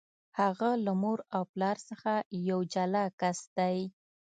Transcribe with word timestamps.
هغه 0.39 0.69
له 0.85 0.91
مور 1.01 1.19
او 1.35 1.43
پلار 1.53 1.77
څخه 1.89 2.13
یو 2.49 2.59
جلا 2.73 3.05
کس 3.19 3.39
دی. 3.57 3.77